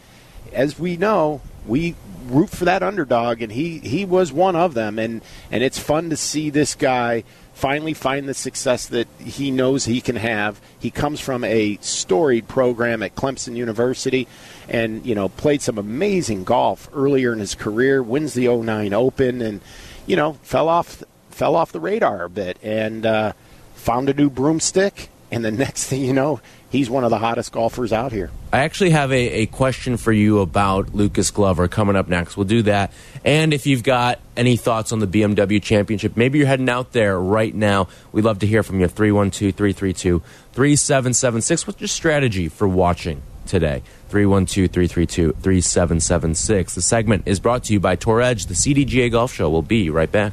[0.52, 1.94] as we know, we
[2.26, 4.98] root for that underdog, and he, he was one of them.
[4.98, 7.24] And, and it's fun to see this guy
[7.58, 10.60] finally find the success that he knows he can have.
[10.78, 14.28] He comes from a storied program at Clemson University
[14.68, 19.42] and, you know, played some amazing golf earlier in his career, wins the 09 Open,
[19.42, 19.60] and,
[20.06, 23.32] you know, fell off fell off the radar a bit and uh,
[23.74, 25.08] found a new broomstick.
[25.30, 28.30] And the next thing you know, he's one of the hottest golfers out here.
[28.52, 32.36] I actually have a, a question for you about Lucas Glover coming up next.
[32.36, 32.92] We'll do that.
[33.24, 37.18] And if you've got any thoughts on the BMW Championship, maybe you're heading out there
[37.20, 37.88] right now.
[38.12, 38.88] We'd love to hear from you.
[38.88, 41.66] 312 332 3776.
[41.66, 43.82] What's your strategy for watching today?
[44.08, 46.74] 312 332 3776.
[46.74, 48.46] The segment is brought to you by Tour Edge.
[48.46, 49.50] The CDGA Golf Show.
[49.50, 50.32] We'll be right back.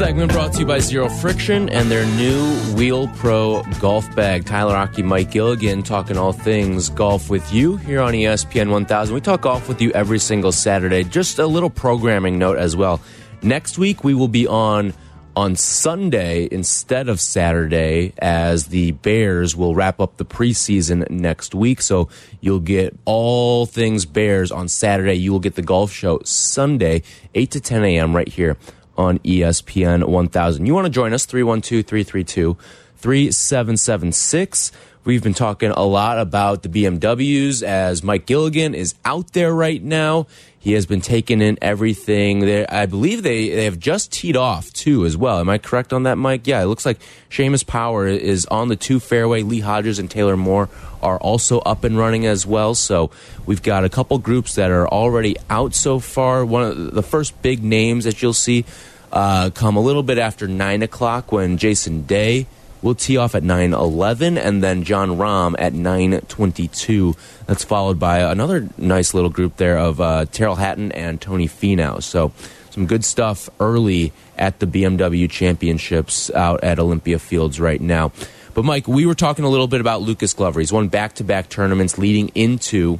[0.00, 2.42] Segment brought to you by Zero Friction and their new
[2.74, 4.46] Wheel Pro golf bag.
[4.46, 9.14] Tyler Aki, Mike Gilligan talking all things golf with you here on ESPN 1000.
[9.14, 11.04] We talk golf with you every single Saturday.
[11.04, 12.98] Just a little programming note as well.
[13.42, 14.94] Next week we will be on
[15.36, 21.82] on Sunday instead of Saturday as the Bears will wrap up the preseason next week.
[21.82, 22.08] So
[22.40, 25.14] you'll get all things Bears on Saturday.
[25.14, 27.02] You will get the golf show Sunday,
[27.34, 28.16] 8 to 10 a.m.
[28.16, 28.56] right here
[29.00, 30.66] on ESPN 1000.
[30.66, 32.56] You want to join us, 312 332
[32.98, 34.72] 3776.
[35.02, 39.82] We've been talking a lot about the BMWs as Mike Gilligan is out there right
[39.82, 40.26] now.
[40.58, 42.40] He has been taking in everything.
[42.40, 45.38] They, I believe they, they have just teed off too as well.
[45.38, 46.46] Am I correct on that, Mike?
[46.46, 46.98] Yeah, it looks like
[47.30, 49.42] Seamus Power is on the two fairway.
[49.42, 50.68] Lee Hodges and Taylor Moore
[51.02, 52.74] are also up and running as well.
[52.74, 53.10] So
[53.46, 56.44] we've got a couple groups that are already out so far.
[56.44, 58.66] One of the first big names that you'll see
[59.12, 62.46] uh, come a little bit after 9 o'clock when Jason Day
[62.82, 67.16] will tee off at 9.11 and then Jon Rahm at 9.22.
[67.46, 72.02] That's followed by another nice little group there of uh, Tyrrell Hatton and Tony Finau.
[72.02, 72.32] So
[72.70, 78.12] some good stuff early at the BMW Championships out at Olympia Fields right now.
[78.54, 80.60] But Mike, we were talking a little bit about Lucas Glover.
[80.60, 82.98] He's won back-to-back tournaments leading into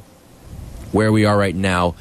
[0.91, 1.95] where we are right now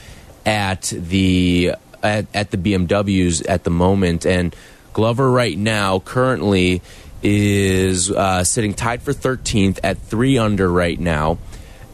[0.44, 4.26] at the at, at the BMWs at the moment.
[4.26, 4.54] And
[4.92, 6.82] Glover right now currently
[7.22, 11.38] is uh, sitting tied for 13th at three under right now.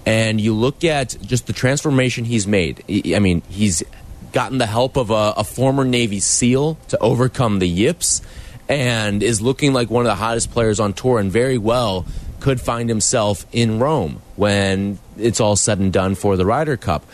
[0.05, 2.85] And you look at just the transformation he's made.
[2.89, 3.83] I mean, he's
[4.33, 8.23] gotten the help of a, a former Navy SEAL to overcome the yips
[8.69, 12.07] and is looking like one of the hottest players on tour and very well
[12.41, 17.05] could find himself in Rome when it's all said and done for the Ryder Cup.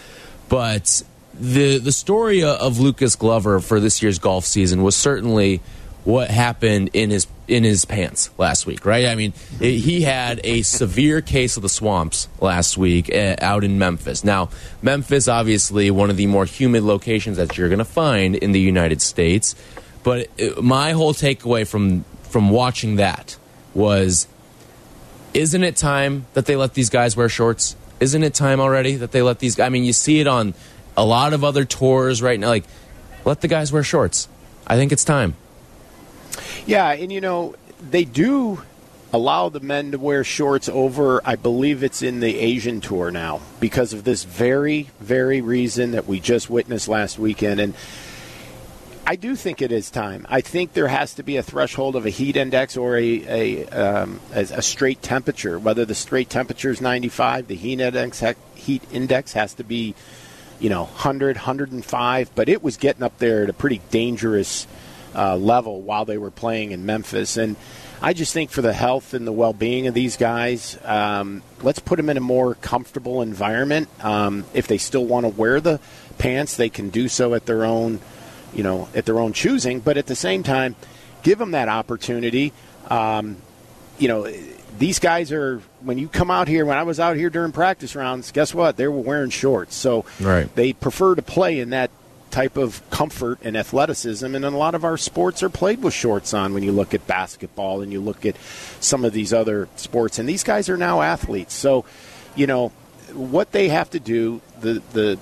[0.49, 1.03] But
[1.35, 5.61] the the story of Lucas Glover for this year's golf season was certainly
[6.05, 9.07] what happened in his in his pants last week, right?
[9.07, 13.63] I mean, it, he had a severe case of the swamps last week uh, out
[13.63, 14.25] in Memphis.
[14.25, 14.49] Now,
[14.81, 18.61] Memphis obviously one of the more humid locations that you're going to find in the
[18.61, 19.55] United States,
[20.03, 23.37] but it, my whole takeaway from from watching that
[23.75, 24.27] was
[25.35, 27.77] isn't it time that they let these guys wear shorts?
[28.01, 30.55] Isn't it time already that they let these I mean, you see it on
[30.97, 32.49] a lot of other tours right now.
[32.49, 32.65] Like,
[33.25, 34.29] let the guys wear shorts.
[34.67, 35.35] I think it's time.
[36.67, 37.55] Yeah, and you know
[37.91, 38.63] they do
[39.13, 41.21] allow the men to wear shorts over.
[41.25, 46.07] I believe it's in the Asian tour now because of this very, very reason that
[46.07, 47.61] we just witnessed last weekend.
[47.61, 47.75] And
[49.05, 50.27] I do think it is time.
[50.31, 53.67] I think there has to be a threshold of a heat index or a a,
[53.69, 55.59] um, a, straight temperature.
[55.59, 58.23] Whether the straight temperature is 95, the heat index
[58.55, 59.95] heat index has to be,
[60.63, 64.69] you know, 100, 105, but it was getting up there at a pretty dangerous
[65.13, 67.37] uh, level while they were playing in Memphis.
[67.37, 67.57] And
[68.01, 71.81] I just think for the health and the well being of these guys, um, let's
[71.81, 73.89] put them in a more comfortable environment.
[74.05, 75.81] Um, if they still want to wear the
[76.19, 77.99] pants, they can do so at their own,
[78.55, 79.81] you know, at their own choosing.
[79.81, 80.77] But at the same time,
[81.25, 82.53] give them that opportunity.
[82.89, 83.37] Um,
[83.99, 84.33] you know,
[84.79, 86.65] these guys are when you come out here.
[86.65, 88.77] When I was out here during practice rounds, guess what?
[88.77, 90.53] They were wearing shorts, so right.
[90.55, 91.91] they prefer to play in that
[92.33, 94.35] type of comfort and athleticism.
[94.35, 97.07] And a lot of our sports are played with shorts on when you look at
[97.07, 98.37] basketball and you look at
[98.81, 100.19] some of these other sports.
[100.19, 101.55] And these guys are now athletes.
[101.55, 101.85] So,
[102.35, 102.71] you know,
[103.13, 105.19] what they have to do, the, the,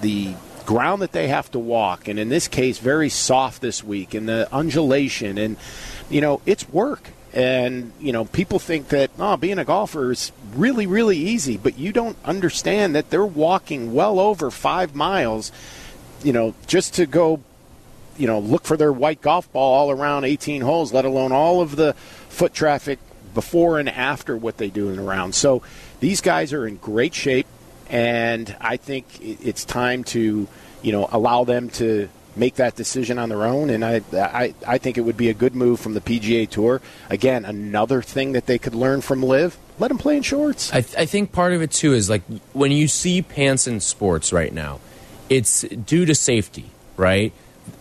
[0.00, 4.14] the ground that they have to walk, and in this case, very soft this week,
[4.14, 5.56] and the undulation, and,
[6.08, 7.10] you know, it's work.
[7.36, 11.78] And, you know, people think that, oh, being a golfer is really, really easy, but
[11.78, 15.52] you don't understand that they're walking well over five miles
[16.22, 17.40] you know, just to go,
[18.16, 21.60] you know, look for their white golf ball all around 18 holes, let alone all
[21.60, 21.94] of the
[22.28, 22.98] foot traffic
[23.34, 25.34] before and after what they do in the round.
[25.34, 25.62] So
[26.00, 27.46] these guys are in great shape,
[27.88, 30.48] and I think it's time to,
[30.82, 33.70] you know, allow them to make that decision on their own.
[33.70, 36.80] And I, I, I think it would be a good move from the PGA Tour.
[37.10, 39.56] Again, another thing that they could learn from LIV.
[39.78, 40.72] Let them play in shorts.
[40.72, 42.22] I, th- I think part of it too is like
[42.52, 44.80] when you see pants in sports right now
[45.28, 47.32] it's due to safety, right?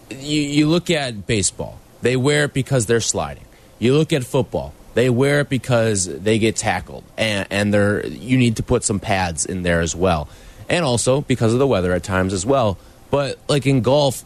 [0.09, 3.45] You, you look at baseball, they wear it because they're sliding.
[3.79, 8.37] You look at football, they wear it because they get tackled, and, and they're you
[8.37, 10.27] need to put some pads in there as well,
[10.69, 12.77] and also because of the weather at times as well.
[13.11, 14.23] But like in golf,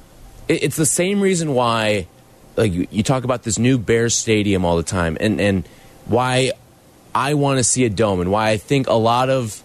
[0.50, 2.08] it's the same reason why,
[2.56, 5.68] like you, talk about this new Bears Stadium all the time, and and
[6.06, 6.52] why
[7.14, 9.64] I want to see a dome, and why I think a lot of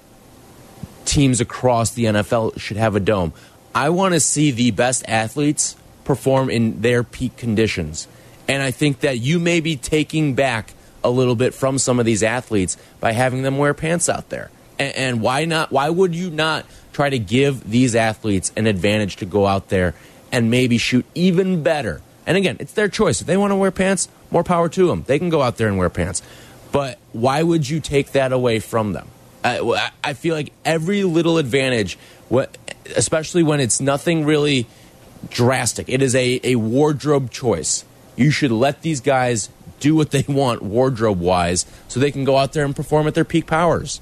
[1.06, 3.32] teams across the NFL should have a dome.
[3.74, 8.06] I want to see the best athletes perform in their peak conditions.
[8.46, 12.06] And I think that you may be taking back a little bit from some of
[12.06, 14.50] these athletes by having them wear pants out there.
[14.78, 15.72] And, and why not?
[15.72, 19.94] Why would you not try to give these athletes an advantage to go out there
[20.34, 22.02] and maybe shoot even better?
[22.26, 23.20] And again, it's their choice.
[23.20, 25.04] If they want to wear pants, more power to them.
[25.06, 26.22] They can go out there and wear pants.
[26.72, 29.08] But why would you take that away from them?
[29.44, 31.98] I, I feel like every little advantage,
[32.96, 34.66] especially when it's nothing really
[35.30, 37.84] drastic, it is a, a wardrobe choice.
[38.16, 42.38] You should let these guys do what they want wardrobe wise so they can go
[42.38, 44.00] out there and perform at their peak powers.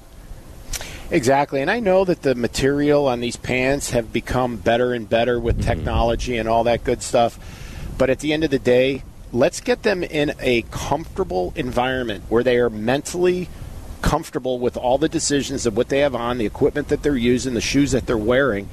[1.13, 1.61] Exactly.
[1.61, 5.59] And I know that the material on these pants have become better and better with
[5.59, 5.67] mm-hmm.
[5.67, 7.37] technology and all that good stuff.
[7.99, 12.41] But at the end of the day, let's get them in a comfortable environment where
[12.41, 13.47] they are mentally
[14.01, 17.53] comfortable with all the decisions of what they have on, the equipment that they're using,
[17.53, 18.67] the shoes that they're wearing,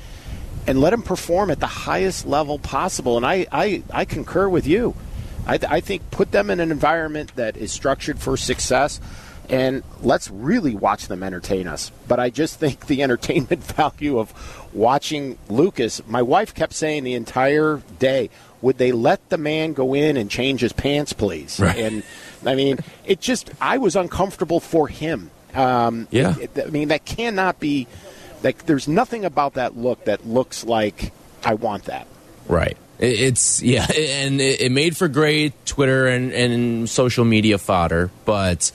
[0.66, 3.18] and let them perform at the highest level possible.
[3.18, 4.94] And I, I, I concur with you.
[5.46, 8.98] I, I think put them in an environment that is structured for success
[9.50, 11.90] and let's really watch them entertain us.
[12.08, 14.32] But I just think the entertainment value of
[14.72, 18.30] watching Lucas, my wife kept saying the entire day,
[18.62, 21.58] would they let the man go in and change his pants, please?
[21.58, 21.76] Right.
[21.76, 22.02] And
[22.46, 25.30] I mean, it just, I was uncomfortable for him.
[25.54, 26.36] Um, yeah.
[26.38, 27.88] It, I mean, that cannot be,
[28.42, 31.12] like, there's nothing about that look that looks like
[31.44, 32.06] I want that.
[32.46, 32.76] Right.
[33.00, 38.70] It's yeah, and it made for great Twitter and, and social media fodder, but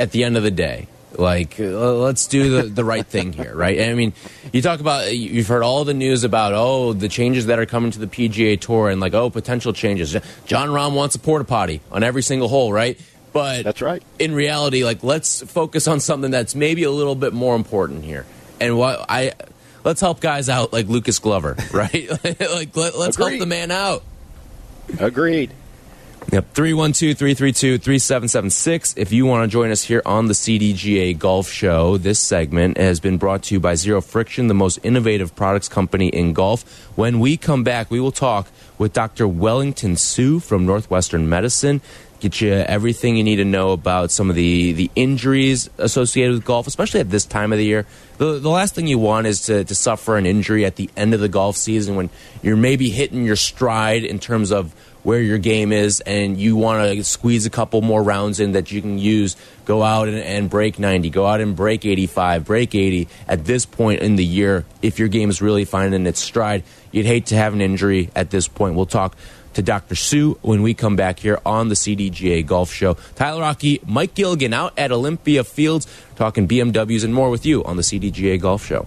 [0.00, 0.88] at the end of the day.
[1.16, 3.80] Like, uh, let's do the, the right thing here, right?
[3.80, 4.14] I mean,
[4.52, 7.90] you talk about, you've heard all the news about, oh, the changes that are coming
[7.90, 10.16] to the PGA Tour and, like, oh, potential changes.
[10.46, 12.98] Jon Rahm wants a porta potty on every single hole, right?
[13.32, 14.02] But that's right.
[14.18, 18.24] In reality, like, let's focus on something that's maybe a little bit more important here.
[18.60, 19.34] And what I,
[19.84, 22.08] let's help guys out like Lucas Glover, right?
[22.24, 24.02] like, let, us help the man out.
[24.98, 25.52] Agreed.
[26.28, 28.94] Yep, 312 332 3776.
[28.96, 33.00] If you want to join us here on the CDGA Golf Show, this segment has
[33.00, 36.62] been brought to you by Zero Friction, the most innovative products company in golf.
[36.96, 38.46] When we come back, we will talk
[38.78, 39.26] with Dr.
[39.26, 41.80] Wellington Hsu from Northwestern Medicine.
[42.20, 46.44] Get you everything you need to know about some of the, the injuries associated with
[46.44, 47.86] golf, especially at this time of the year.
[48.18, 51.14] The, the last thing you want is to, to suffer an injury at the end
[51.14, 52.10] of the golf season when
[52.42, 56.82] you're maybe hitting your stride in terms of where your game is and you want
[56.92, 60.50] to squeeze a couple more rounds in that you can use, go out and, and,
[60.50, 64.64] break 90, go out and break 85, break 80 at this point in the year,
[64.82, 66.62] if your game is really finding its stride,
[66.92, 68.74] you'd hate to have an injury at this point.
[68.74, 69.16] We'll talk
[69.54, 69.94] to Dr.
[69.94, 72.94] Hsu when we come back here on the CDGA Golf Show.
[73.16, 77.76] Tyler Aki, Mike Gilligan out at Olympia Fields, talking BMWs and more with you on
[77.76, 78.86] the CDGA Golf Show.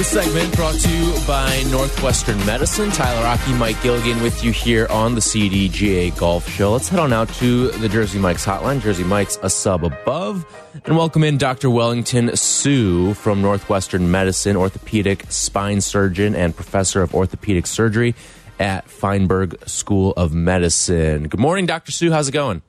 [0.00, 2.88] This segment brought to you by Northwestern Medicine.
[2.88, 6.72] Tyler Aki, Mike Gilligan with you here on the CDGA Golf Show.
[6.72, 8.80] Let's head on out to the Jersey Mike's hotline.
[8.80, 10.46] Jersey Mike's a sub above.
[10.86, 11.68] And welcome in Dr.
[11.68, 18.14] Wellington Hsu from Northwestern Medicine, orthopedic spine surgeon and professor of orthopedic surgery
[18.58, 21.28] at Feinberg School of Medicine.
[21.28, 21.92] Good morning, Dr.
[21.92, 22.10] Hsu.
[22.10, 22.62] How's it going?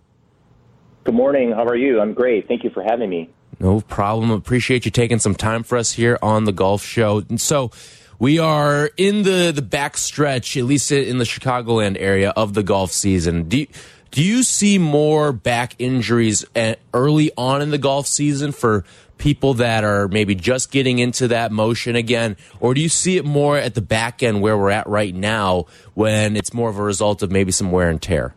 [1.06, 1.54] Good morning.
[1.54, 2.02] How are you?
[2.02, 2.50] I'm great.
[2.50, 3.30] Thank you for having me.
[3.62, 4.32] No problem.
[4.32, 7.20] Appreciate you taking some time for us here on the golf show.
[7.30, 7.70] And so
[8.18, 12.64] we are in the the back stretch, at least in the Chicagoland area of the
[12.64, 13.48] golf season.
[13.48, 13.68] Do you,
[14.10, 18.84] do you see more back injuries eh, early on in the golf season for
[19.20, 23.26] people that are maybe just getting into that motion again, or do you see it
[23.26, 26.84] more at the back end where we're at right now when it's more of a
[26.84, 28.34] result of maybe some wear and tear?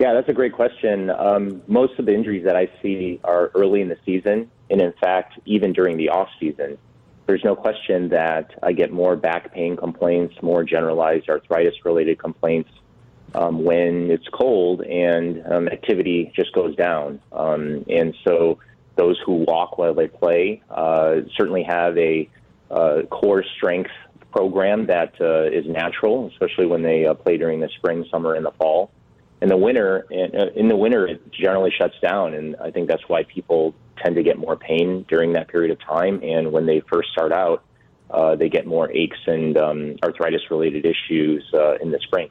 [0.00, 1.10] Yeah, that's a great question.
[1.10, 4.94] Um, most of the injuries that I see are early in the season, and in
[4.98, 6.78] fact, even during the off season.
[7.26, 12.70] There's no question that I get more back pain complaints, more generalized arthritis related complaints
[13.34, 17.20] um, when it's cold and um, activity just goes down.
[17.30, 18.58] Um, and so
[18.96, 22.26] those who walk while they play uh, certainly have a
[22.70, 23.90] uh, core strength
[24.32, 28.46] program that uh, is natural, especially when they uh, play during the spring, summer, and
[28.46, 28.90] the fall
[29.42, 33.08] in the winter, uh, in the winter, it generally shuts down, and I think that's
[33.08, 36.22] why people tend to get more pain during that period of time.
[36.22, 37.64] And when they first start out,
[38.10, 42.28] uh, they get more aches and um, arthritis-related issues uh, in the spring.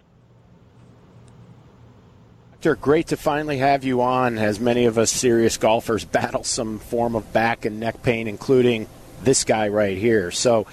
[2.54, 4.38] Doctor, great to finally have you on.
[4.38, 8.88] As many of us serious golfers battle some form of back and neck pain, including
[9.22, 10.32] this guy right here.
[10.32, 10.68] So,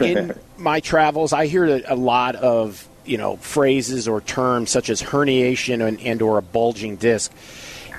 [0.00, 5.02] in my travels, I hear a lot of you know phrases or terms such as
[5.02, 7.32] herniation and, and or a bulging disc.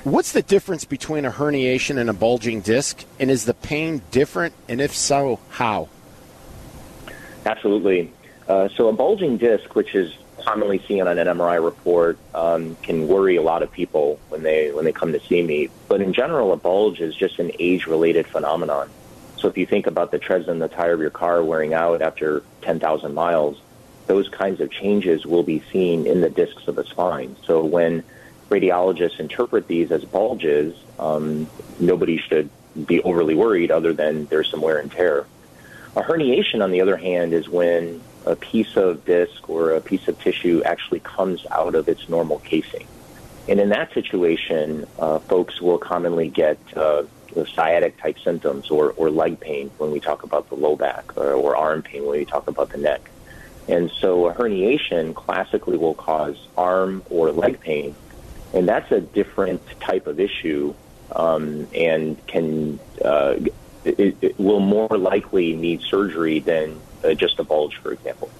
[0.04, 4.54] What's the difference between a herniation and a bulging disc, and is the pain different?
[4.66, 5.88] And if so, how?
[7.44, 8.10] Absolutely.
[8.48, 13.08] Uh, so a bulging disc, which is commonly seen on an MRI report, um, can
[13.08, 15.68] worry a lot of people when they when they come to see me.
[15.88, 18.88] But in general, a bulge is just an age-related phenomenon.
[19.36, 22.02] So if you think about the treads in the tire of your car wearing out
[22.02, 23.60] after 10,000 miles,
[24.10, 27.36] those kinds of changes will be seen in the discs of the spine.
[27.44, 28.02] So when
[28.48, 31.48] radiologists interpret these as bulges, um,
[31.78, 32.50] nobody should
[32.86, 35.26] be overly worried other than there's some wear and tear.
[35.94, 40.08] A herniation, on the other hand, is when a piece of disc or a piece
[40.08, 42.88] of tissue actually comes out of its normal casing.
[43.48, 47.04] And in that situation, uh, folks will commonly get uh,
[47.54, 51.32] sciatic type symptoms or, or leg pain when we talk about the low back or,
[51.34, 53.09] or arm pain when we talk about the neck.
[53.70, 57.94] And so a herniation classically will cause arm or leg pain,
[58.52, 60.74] and that's a different type of issue
[61.12, 63.36] um, and can uh,
[63.84, 68.30] it, it, will more likely need surgery than uh, just a bulge, for example.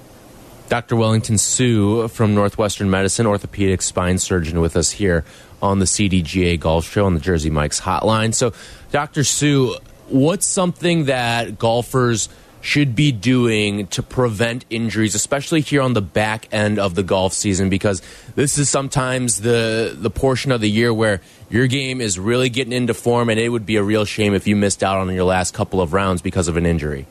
[0.69, 0.95] Dr.
[0.95, 5.25] Wellington Hsu from Northwestern Medicine, orthopedic spine surgeon, with us here
[5.61, 8.33] on the CDGA Golf Show on the Jersey Mike's hotline.
[8.33, 8.53] So,
[8.93, 9.25] Dr.
[9.25, 9.75] Hsu,
[10.09, 12.29] what's something that golfers
[12.61, 17.33] should be doing to prevent injuries, especially here on the back end of the golf
[17.33, 18.03] season, because
[18.35, 22.73] this is sometimes the the portion of the year where your game is really getting
[22.73, 25.25] into form, and it would be a real shame if you missed out on your
[25.25, 27.07] last couple of rounds because of an injury.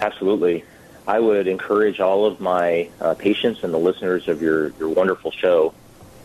[0.00, 0.64] Absolutely.
[1.06, 5.32] I would encourage all of my uh, patients and the listeners of your, your wonderful
[5.32, 5.74] show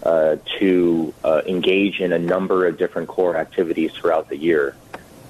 [0.04, 4.76] uh, to uh, engage in a number of different core activities throughout the year.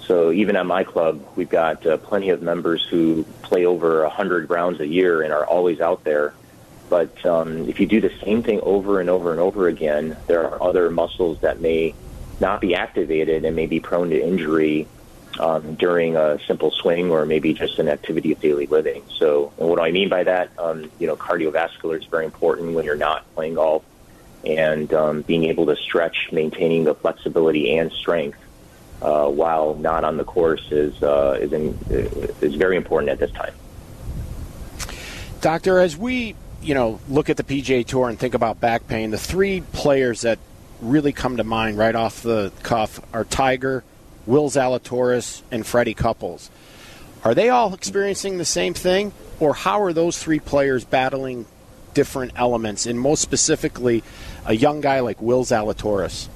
[0.07, 4.49] So even at my club, we've got uh, plenty of members who play over 100
[4.49, 6.33] rounds a year and are always out there.
[6.89, 10.45] But um, if you do the same thing over and over and over again, there
[10.45, 11.93] are other muscles that may
[12.39, 14.87] not be activated and may be prone to injury
[15.39, 19.03] um, during a simple swing or maybe just an activity of daily living.
[19.17, 20.51] So, what do I mean by that?
[20.57, 23.83] Um, you know, cardiovascular is very important when you're not playing golf,
[24.45, 28.39] and um, being able to stretch, maintaining the flexibility and strength
[29.01, 33.31] uh, while not on the course is uh, is in, is very important at this
[33.31, 33.53] time.
[35.41, 39.11] Doctor, as we you know look at the PGA Tour and think about back pain,
[39.11, 40.39] the three players that
[40.81, 43.83] really come to mind right off the cuff are Tiger,
[44.25, 46.49] Will Zalatoris, and Freddie Couples.
[47.23, 51.45] Are they all experiencing the same thing, or how are those three players battling
[51.93, 54.03] different elements, and most specifically,
[54.45, 56.29] a young guy like Will Zalatoris?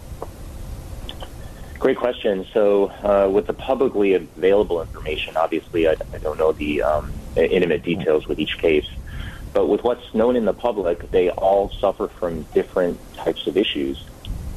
[1.81, 2.45] Great question.
[2.53, 7.81] So, uh, with the publicly available information, obviously, I, I don't know the um, intimate
[7.81, 8.85] details with each case,
[9.51, 14.05] but with what's known in the public, they all suffer from different types of issues.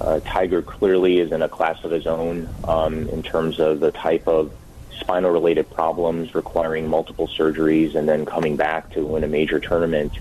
[0.03, 3.91] Uh, Tiger clearly is in a class of his own um, in terms of the
[3.91, 4.55] type of
[5.01, 10.13] spinal related problems requiring multiple surgeries and then coming back to win a major tournament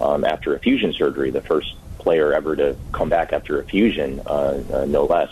[0.00, 4.22] um, after a fusion surgery, the first player ever to come back after a fusion,
[4.24, 5.28] uh, uh, no less.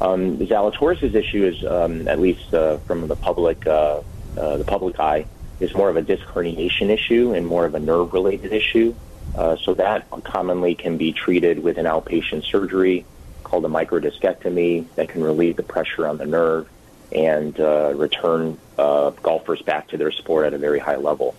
[0.00, 4.02] Um, Zalatoris' issue is, um, at least uh, from the public, uh,
[4.36, 5.26] uh, the public eye,
[5.60, 8.94] is more of a disc herniation issue and more of a nerve-related issue.
[9.34, 13.04] Uh, so that commonly can be treated with an outpatient surgery
[13.42, 16.68] called a microdiscectomy that can relieve the pressure on the nerve
[17.12, 21.34] and uh, return uh, golfers back to their sport at a very high level.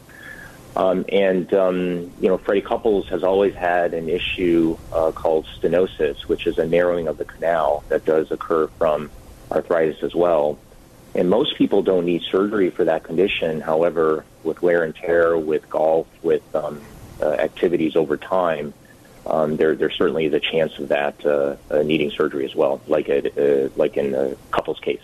[0.78, 6.22] Um, and um, you know, Freddie Couples has always had an issue uh, called stenosis,
[6.28, 9.10] which is a narrowing of the canal that does occur from
[9.52, 10.60] arthritis as well.
[11.16, 13.60] And most people don't need surgery for that condition.
[13.60, 16.80] However, with wear and tear, with golf, with um,
[17.20, 18.72] uh, activities over time,
[19.26, 22.82] um, there there certainly is a chance of that uh, uh, needing surgery as well,
[22.86, 25.02] like a, uh, like in a Couples' case.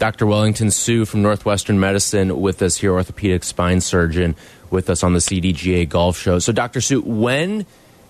[0.00, 0.26] Dr.
[0.26, 4.34] Wellington Hsu from Northwestern Medicine with us here, orthopedic spine surgeon
[4.70, 6.38] with us on the CDGA Golf Show.
[6.38, 6.80] So, Dr.
[6.80, 7.66] Hsu, when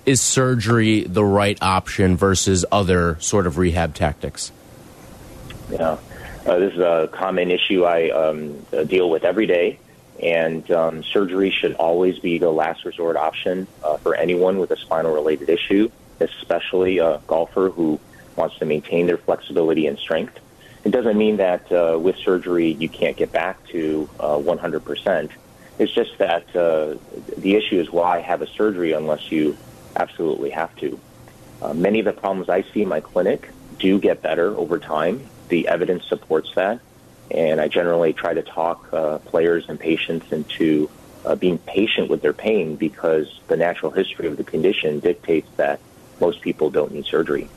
[0.07, 4.51] is surgery the right option versus other sort of rehab tactics?
[5.71, 5.99] Yeah,
[6.47, 9.79] uh, this is a common issue I um, deal with every day,
[10.23, 14.77] and um, surgery should always be the last resort option uh, for anyone with a
[14.77, 18.01] spinal related issue, especially a golfer who
[18.37, 20.39] wants to maintain their flexibility and strength.
[20.83, 25.31] It doesn't mean that uh, with surgery you can't get back to uh, 100%.
[25.81, 26.97] It's just that uh,
[27.39, 29.57] the issue is why have a surgery unless you
[29.97, 31.01] absolutely have to.
[31.62, 35.26] Uh, many of the problems I see in my clinic do get better over time.
[35.49, 36.81] The evidence supports that.
[37.31, 40.91] And I generally try to talk uh, players and patients into
[41.24, 45.81] uh, being patient with their pain because the natural history of the condition dictates that
[46.20, 47.49] most people don't need surgery.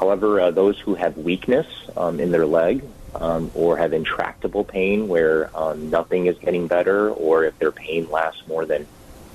[0.00, 2.82] However, uh, those who have weakness um, in their leg
[3.14, 8.10] um, or have intractable pain where um, nothing is getting better, or if their pain
[8.10, 8.86] lasts more than,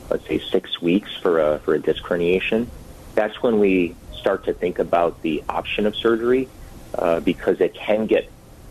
[0.09, 2.67] let's say, six weeks for a, for a disc herniation,
[3.15, 6.47] that's when we start to think about the option of surgery
[6.95, 8.29] uh, because it can get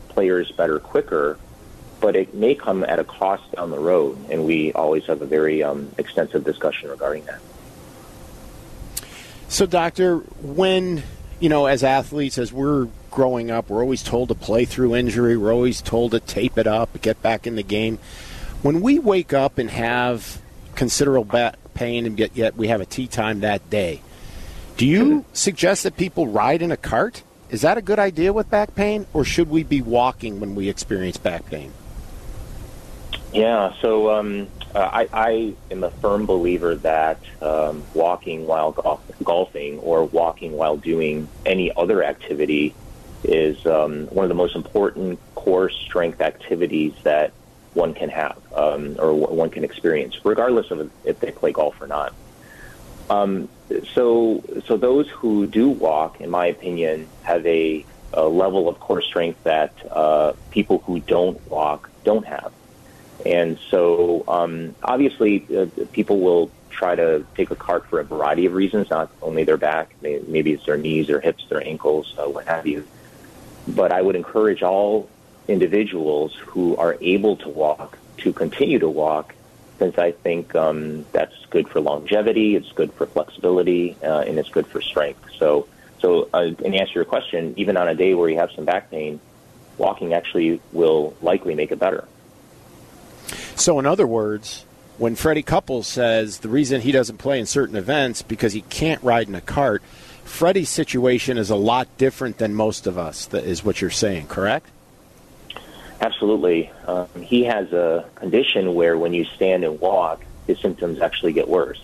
[0.09, 1.39] players better quicker,
[2.01, 5.27] but it may come at a cost down the road, and we always have a
[5.27, 7.41] very um, extensive discussion regarding that.
[9.49, 11.05] So, doctor, when
[11.41, 15.37] you know, as athletes, as we're growing up, we're always told to play through injury.
[15.37, 17.99] We're always told to tape it up, get back in the game.
[18.63, 20.41] When we wake up and have
[20.75, 24.01] considerable back pain, and yet we have a tee time that day,
[24.77, 27.23] do you suggest that people ride in a cart?
[27.49, 30.69] Is that a good idea with back pain, or should we be walking when we
[30.69, 31.73] experience back pain?
[33.33, 39.01] Yeah, so um, uh, I, I am a firm believer that um, walking while golf,
[39.23, 42.75] golfing or walking while doing any other activity
[43.25, 47.33] is um, one of the most important core strength activities that
[47.75, 51.87] one can have um, or one can experience, regardless of if they play golf or
[51.87, 52.15] not.
[53.09, 53.49] Um,
[53.95, 59.03] so, so those who do walk, in my opinion, have a, a level of core
[59.03, 62.53] strength that uh, people who don't walk don't have.
[63.25, 68.47] And so, um, obviously, uh, people will try to take a cart for a variety
[68.47, 72.29] of reasons, not only their back, maybe it's their knees, their hips, their ankles, uh,
[72.29, 72.87] what have you.
[73.67, 75.09] But I would encourage all
[75.49, 79.35] individuals who are able to walk to continue to walk,
[79.79, 84.49] since I think um, that's good for longevity, it's good for flexibility, uh, and it's
[84.51, 85.23] good for strength.
[85.39, 85.67] So,
[85.99, 88.91] so uh, and answer your question, even on a day where you have some back
[88.91, 89.21] pain,
[89.79, 92.07] walking actually will likely make it better.
[93.57, 94.65] So, in other words,
[94.99, 99.03] when Freddie Couples says the reason he doesn't play in certain events because he can't
[99.03, 99.83] ride in a cart,
[100.25, 104.69] Freddie's situation is a lot different than most of us, is what you're saying, correct?
[106.01, 106.71] Absolutely.
[106.87, 111.49] Um, he has a condition where when you stand and walk, his symptoms actually get
[111.49, 111.81] worse.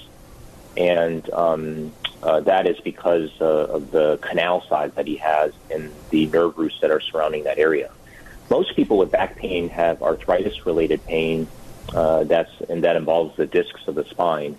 [0.77, 1.93] And um,
[2.23, 6.59] uh, that is because uh, of the canal size that he has and the nerve
[6.59, 7.91] roots that are surrounding that area.
[8.51, 11.49] Most people with back pain have arthritis related pain
[11.91, 14.57] uh, that's and that involves the discs of the spine.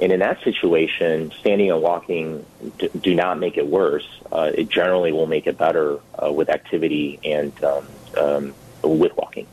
[0.00, 2.46] And in that situation, standing and walking
[2.78, 4.06] d- do not make it worse.
[4.30, 7.86] Uh, it generally will make it better uh, with activity and um,
[8.18, 9.46] um, with walking.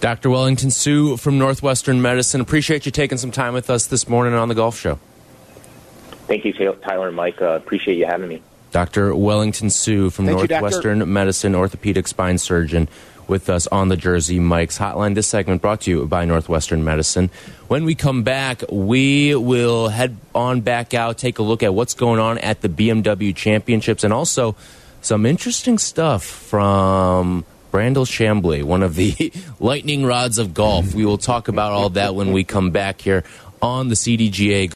[0.00, 0.30] Dr.
[0.30, 4.48] Wellington Hsu from Northwestern Medicine, appreciate you taking some time with us this morning on
[4.48, 4.98] the Golf Show.
[6.26, 7.40] Thank you, Tyler and Mike.
[7.40, 8.42] Uh, appreciate you having me.
[8.70, 9.14] Dr.
[9.14, 12.88] Wellington Hsu from Thank Northwestern you, Medicine, orthopedic spine surgeon,
[13.28, 15.14] with us on the Jersey Mike's Hotline.
[15.14, 17.30] This segment brought to you by Northwestern Medicine.
[17.68, 21.94] When we come back, we will head on back out, take a look at what's
[21.94, 24.56] going on at the BMW Championships, and also
[25.00, 30.94] some interesting stuff from Brandel Chamblee, one of the lightning rods of golf.
[30.94, 33.24] We will talk about all that when we come back here
[33.60, 34.70] on the CDGA